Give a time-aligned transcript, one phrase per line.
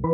[0.00, 0.06] Ihr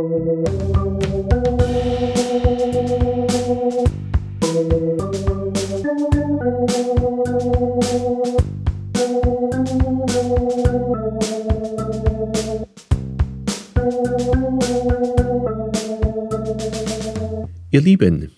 [17.82, 18.30] Lieben,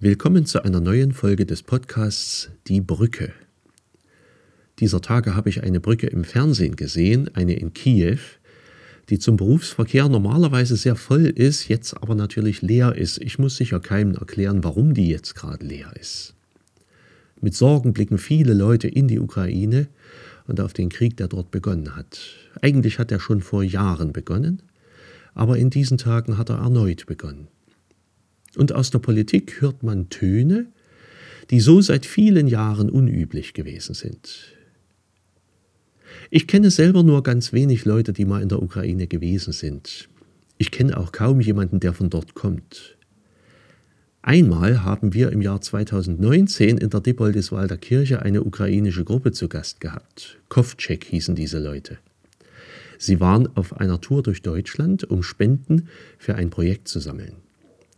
[0.00, 3.32] willkommen zu einer neuen Folge des Podcasts Die Brücke.
[4.80, 8.18] Dieser Tage habe ich eine Brücke im Fernsehen gesehen, eine in Kiew,
[9.10, 13.18] die zum Berufsverkehr normalerweise sehr voll ist, jetzt aber natürlich leer ist.
[13.18, 16.34] Ich muss sicher keinem erklären, warum die jetzt gerade leer ist.
[17.40, 19.88] Mit Sorgen blicken viele Leute in die Ukraine
[20.46, 22.20] und auf den Krieg, der dort begonnen hat.
[22.62, 24.62] Eigentlich hat er schon vor Jahren begonnen,
[25.34, 27.48] aber in diesen Tagen hat er erneut begonnen.
[28.56, 30.66] Und aus der Politik hört man Töne,
[31.50, 34.54] die so seit vielen Jahren unüblich gewesen sind.
[36.32, 40.08] Ich kenne selber nur ganz wenig Leute, die mal in der Ukraine gewesen sind.
[40.58, 42.96] Ich kenne auch kaum jemanden, der von dort kommt.
[44.22, 49.80] Einmal haben wir im Jahr 2019 in der Dippoldiswalder Kirche eine ukrainische Gruppe zu Gast
[49.80, 50.38] gehabt.
[50.48, 51.98] Kovcek hießen diese Leute.
[52.96, 57.32] Sie waren auf einer Tour durch Deutschland, um Spenden für ein Projekt zu sammeln.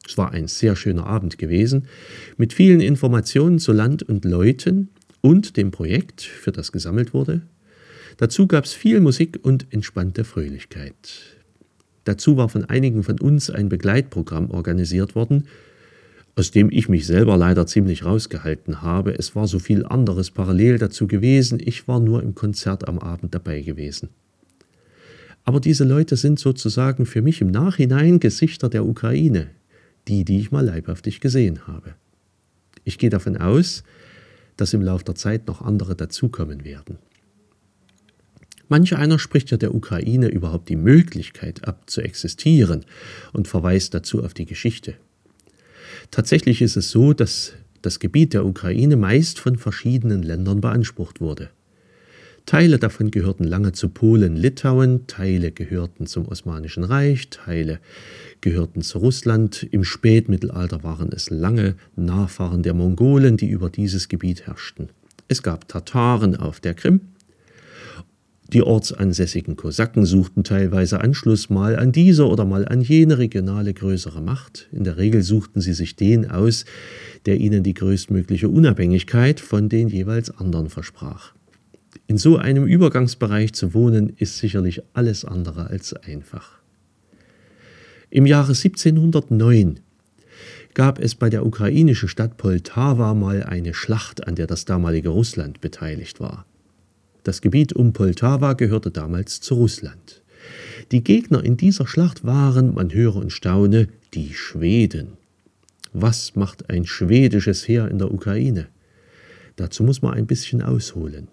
[0.07, 1.87] Es war ein sehr schöner Abend gewesen,
[2.39, 4.89] mit vielen Informationen zu Land und Leuten
[5.21, 7.43] und dem Projekt, für das gesammelt wurde.
[8.17, 10.95] Dazu gab es viel Musik und entspannte Fröhlichkeit.
[12.05, 15.47] Dazu war von einigen von uns ein Begleitprogramm organisiert worden,
[16.35, 19.15] aus dem ich mich selber leider ziemlich rausgehalten habe.
[19.19, 23.35] Es war so viel anderes parallel dazu gewesen, ich war nur im Konzert am Abend
[23.35, 24.09] dabei gewesen.
[25.45, 29.49] Aber diese Leute sind sozusagen für mich im Nachhinein Gesichter der Ukraine,
[30.09, 31.95] die, die ich mal leibhaftig gesehen habe.
[32.85, 33.83] Ich gehe davon aus,
[34.57, 36.99] dass im Laufe der Zeit noch andere dazukommen werden.
[38.73, 42.87] Manch einer spricht ja der Ukraine überhaupt die Möglichkeit ab, zu existieren
[43.35, 44.95] und verweist dazu auf die Geschichte.
[46.11, 51.51] Tatsächlich ist es so, dass das Gebiet der Ukraine meist von verschiedenen Ländern beansprucht wurde.
[52.47, 57.79] Teile davon gehörten lange zu Polen, Litauen, Teile gehörten zum Osmanischen Reich, Teile
[58.41, 59.69] gehörten zu Russland.
[59.71, 64.89] Im Spätmittelalter waren es lange Nachfahren der Mongolen, die über dieses Gebiet herrschten.
[65.29, 67.12] Es gab Tataren auf der Krim.
[68.53, 74.21] Die ortsansässigen Kosaken suchten teilweise Anschluss mal an diese oder mal an jene regionale größere
[74.21, 74.69] Macht.
[74.73, 76.67] In der Regel suchten sie sich den aus,
[77.25, 81.33] der ihnen die größtmögliche Unabhängigkeit von den jeweils anderen versprach.
[82.07, 86.59] In so einem Übergangsbereich zu wohnen, ist sicherlich alles andere als einfach.
[88.11, 89.81] Im Jahre 1709
[90.75, 95.63] gab es bei der ukrainischen Stadt Poltawa mal eine Schlacht, an der das damalige Russland
[95.63, 96.45] beteiligt war.
[97.25, 100.23] Das Gebiet um Poltawa gehörte damals zu Russland.
[100.91, 105.13] Die Gegner in dieser Schlacht waren, man höre und staune, die Schweden.
[105.93, 108.69] Was macht ein schwedisches Heer in der Ukraine?
[109.57, 111.29] Dazu muss man ein bisschen ausholen.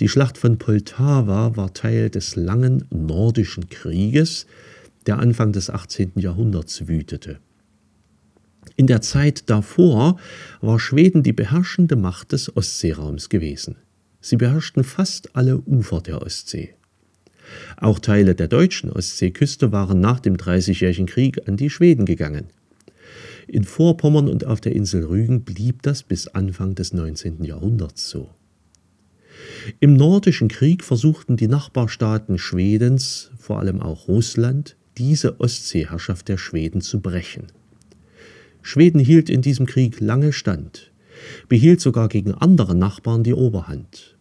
[0.00, 4.46] Die Schlacht von Poltawa war Teil des langen Nordischen Krieges,
[5.06, 6.12] der Anfang des 18.
[6.16, 7.38] Jahrhunderts wütete.
[8.74, 10.18] In der Zeit davor
[10.60, 13.76] war Schweden die beherrschende Macht des Ostseeraums gewesen.
[14.26, 16.74] Sie beherrschten fast alle Ufer der Ostsee.
[17.76, 22.46] Auch Teile der deutschen Ostseeküste waren nach dem Dreißigjährigen Krieg an die Schweden gegangen.
[23.46, 27.44] In Vorpommern und auf der Insel Rügen blieb das bis Anfang des 19.
[27.44, 28.30] Jahrhunderts so.
[29.78, 36.80] Im Nordischen Krieg versuchten die Nachbarstaaten Schwedens, vor allem auch Russland, diese Ostseeherrschaft der Schweden
[36.80, 37.44] zu brechen.
[38.60, 40.90] Schweden hielt in diesem Krieg lange stand,
[41.48, 44.15] behielt sogar gegen andere Nachbarn die Oberhand.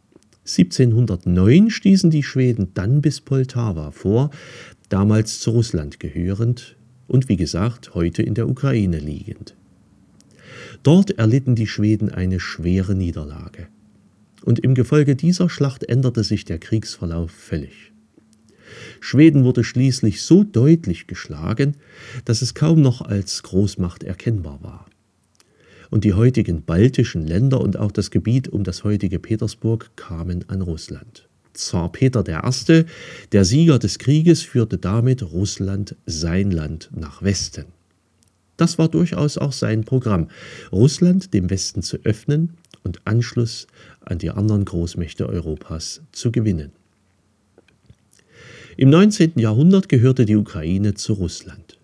[0.45, 4.29] 1709 stießen die Schweden dann bis Poltawa vor,
[4.89, 9.55] damals zu Russland gehörend und wie gesagt heute in der Ukraine liegend.
[10.83, 13.67] Dort erlitten die Schweden eine schwere Niederlage.
[14.43, 17.91] Und im Gefolge dieser Schlacht änderte sich der Kriegsverlauf völlig.
[18.99, 21.77] Schweden wurde schließlich so deutlich geschlagen,
[22.25, 24.85] dass es kaum noch als Großmacht erkennbar war.
[25.95, 30.61] Und die heutigen baltischen Länder und auch das Gebiet um das heutige Petersburg kamen an
[30.61, 31.29] Russland.
[31.53, 32.83] Zar Peter I.,
[33.31, 37.63] der Sieger des Krieges, führte damit Russland, sein Land, nach Westen.
[38.57, 40.27] Das war durchaus auch sein Programm,
[40.69, 43.65] Russland dem Westen zu öffnen und Anschluss
[44.01, 46.73] an die anderen Großmächte Europas zu gewinnen.
[48.75, 49.35] Im 19.
[49.37, 51.74] Jahrhundert gehörte die Ukraine zu Russland.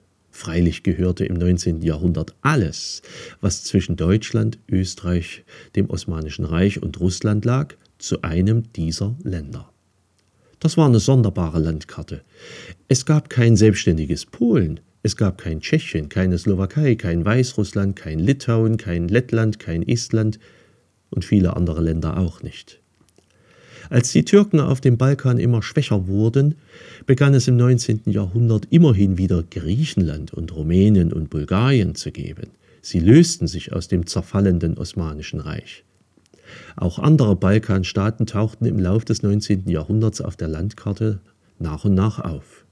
[0.42, 1.84] Freilich gehörte im 19.
[1.84, 3.04] Jahrhundert alles,
[3.42, 5.44] was zwischen Deutschland, Österreich,
[5.76, 9.72] dem Osmanischen Reich und Russland lag, zu einem dieser Länder.
[10.60, 12.24] Das war eine sonderbare Landkarte.
[12.88, 18.78] Es gab kein selbstständiges Polen, es gab kein Tschechien, keine Slowakei, kein Weißrussland, kein Litauen,
[18.78, 20.40] kein Lettland, kein Estland
[21.12, 22.81] und viele andere Länder auch nicht.
[23.92, 26.56] Als die Türken auf dem Balkan immer schwächer wurden,
[27.06, 28.04] begann es im 19.
[28.06, 32.52] Jahrhundert immerhin wieder Griechenland und Rumänien und Bulgarien zu geben.
[32.82, 35.84] Sie lösten sich aus dem zerfallenden Osmanischen Reich.
[36.78, 39.68] Auch andere Balkanstaaten tauchten im Lauf des 19.
[39.68, 41.20] Jahrhunderts auf der Landkarte
[41.60, 42.64] nach und nach auf.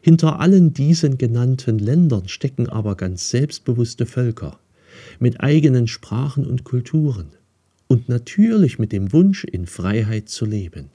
[0.00, 4.58] Hinter allen diesen genannten Ländern stecken aber ganz selbstbewusste Völker
[5.18, 7.37] mit eigenen Sprachen und Kulturen
[7.88, 10.90] und natürlich mit dem Wunsch, in Freiheit zu leben.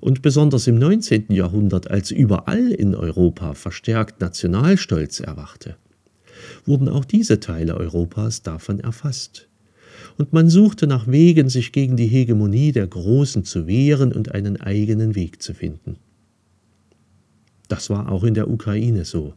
[0.00, 1.26] Und besonders im 19.
[1.30, 5.76] Jahrhundert, als überall in Europa verstärkt Nationalstolz erwachte,
[6.64, 9.48] wurden auch diese Teile Europas davon erfasst.
[10.16, 14.60] Und man suchte nach Wegen, sich gegen die Hegemonie der Großen zu wehren und einen
[14.60, 15.96] eigenen Weg zu finden.
[17.68, 19.34] Das war auch in der Ukraine so.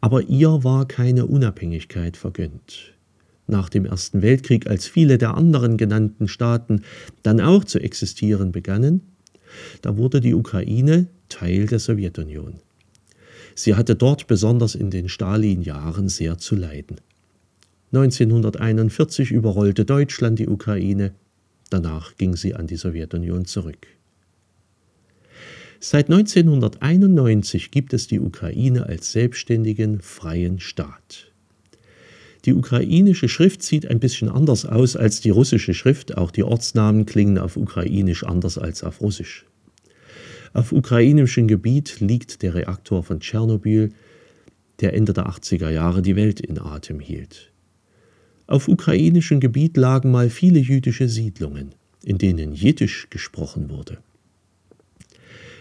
[0.00, 2.94] Aber ihr war keine Unabhängigkeit vergönnt.
[3.48, 6.82] Nach dem Ersten Weltkrieg, als viele der anderen genannten Staaten
[7.22, 9.00] dann auch zu existieren begannen,
[9.80, 12.60] da wurde die Ukraine Teil der Sowjetunion.
[13.54, 17.00] Sie hatte dort besonders in den Stalin-Jahren sehr zu leiden.
[17.92, 21.14] 1941 überrollte Deutschland die Ukraine,
[21.70, 23.86] danach ging sie an die Sowjetunion zurück.
[25.80, 31.32] Seit 1991 gibt es die Ukraine als selbstständigen, freien Staat.
[32.48, 37.04] Die ukrainische Schrift sieht ein bisschen anders aus als die russische Schrift, auch die Ortsnamen
[37.04, 39.44] klingen auf ukrainisch anders als auf russisch.
[40.54, 43.92] Auf ukrainischem Gebiet liegt der Reaktor von Tschernobyl,
[44.80, 47.52] der Ende der 80er Jahre die Welt in Atem hielt.
[48.46, 53.98] Auf ukrainischem Gebiet lagen mal viele jüdische Siedlungen, in denen Jiddisch gesprochen wurde.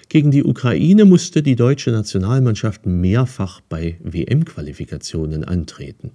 [0.08, 6.12] Gegen die Ukraine musste die deutsche Nationalmannschaft mehrfach bei WM-Qualifikationen antreten.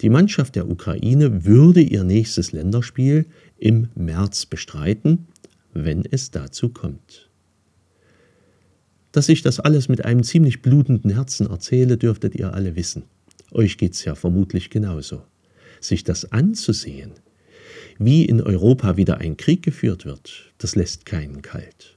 [0.00, 3.26] Die Mannschaft der Ukraine würde ihr nächstes Länderspiel
[3.58, 5.26] im März bestreiten,
[5.74, 7.28] wenn es dazu kommt.
[9.12, 13.02] Dass ich das alles mit einem ziemlich blutenden Herzen erzähle, dürftet ihr alle wissen.
[13.50, 15.22] Euch geht's ja vermutlich genauso.
[15.80, 17.12] Sich das anzusehen,
[17.98, 21.96] wie in Europa wieder ein Krieg geführt wird, das lässt keinen kalt.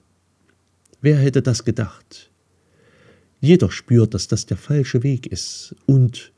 [1.01, 2.31] Wer hätte das gedacht?
[3.39, 5.75] Jeder spürt, dass das der falsche Weg ist.
[5.85, 6.32] Und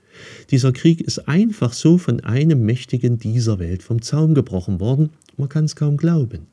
[0.52, 5.50] dieser Krieg ist einfach so von einem Mächtigen dieser Welt vom Zaum gebrochen worden, man
[5.50, 6.48] kann es kaum glauben.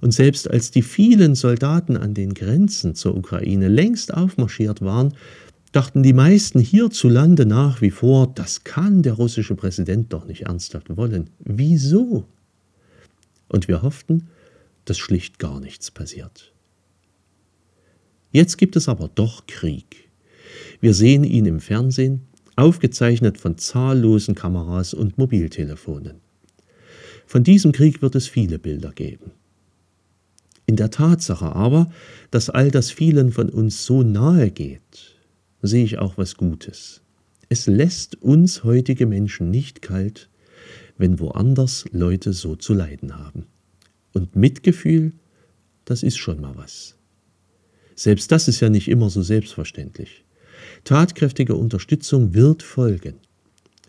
[0.00, 5.14] Und selbst als die vielen Soldaten an den Grenzen zur Ukraine längst aufmarschiert waren,
[5.72, 10.96] dachten die meisten hierzulande nach wie vor, das kann der russische Präsident doch nicht ernsthaft
[10.96, 11.30] wollen.
[11.40, 12.24] Wieso?
[13.48, 14.28] Und wir hofften,
[14.84, 16.52] dass schlicht gar nichts passiert.
[18.30, 20.08] Jetzt gibt es aber doch Krieg.
[20.80, 22.22] Wir sehen ihn im Fernsehen,
[22.56, 26.20] aufgezeichnet von zahllosen Kameras und Mobiltelefonen.
[27.26, 29.32] Von diesem Krieg wird es viele Bilder geben.
[30.66, 31.90] In der Tatsache aber,
[32.30, 35.16] dass all das vielen von uns so nahe geht,
[35.62, 37.02] sehe ich auch was Gutes.
[37.48, 40.30] Es lässt uns heutige Menschen nicht kalt,
[40.96, 43.46] wenn woanders Leute so zu leiden haben.
[44.12, 45.12] Und Mitgefühl,
[45.84, 46.96] das ist schon mal was.
[47.94, 50.24] Selbst das ist ja nicht immer so selbstverständlich.
[50.84, 53.14] Tatkräftige Unterstützung wird folgen,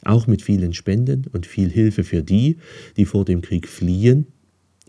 [0.03, 2.57] auch mit vielen Spenden und viel Hilfe für die,
[2.95, 4.27] die vor dem Krieg fliehen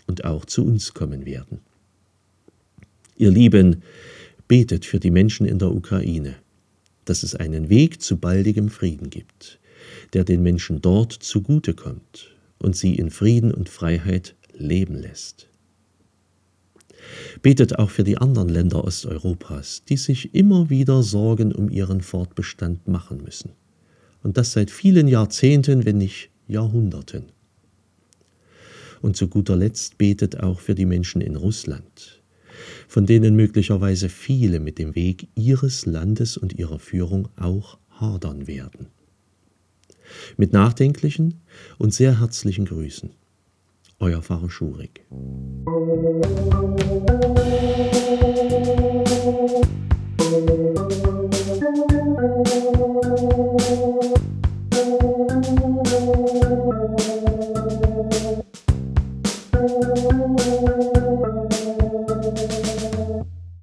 [0.06, 1.60] und auch zu uns kommen werden.
[3.16, 3.82] Ihr Lieben,
[4.48, 6.36] betet für die Menschen in der Ukraine,
[7.04, 9.58] dass es einen Weg zu baldigem Frieden gibt,
[10.12, 15.48] der den Menschen dort zugutekommt und sie in Frieden und Freiheit leben lässt.
[17.42, 22.88] Betet auch für die anderen Länder Osteuropas, die sich immer wieder Sorgen um ihren Fortbestand
[22.88, 23.52] machen müssen.
[24.22, 27.26] Und das seit vielen Jahrzehnten, wenn nicht Jahrhunderten.
[29.02, 32.22] Und zu guter Letzt betet auch für die Menschen in Russland,
[32.88, 38.88] von denen möglicherweise viele mit dem Weg ihres Landes und ihrer Führung auch hadern werden.
[40.36, 41.40] Mit nachdenklichen
[41.78, 43.10] und sehr herzlichen Grüßen.
[43.98, 45.04] Euer Pfarrer Schurig.
[47.08, 47.35] Musik